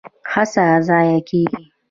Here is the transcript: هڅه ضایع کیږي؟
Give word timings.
هڅه 0.31 0.63
ضایع 0.87 1.19
کیږي؟ 1.29 1.61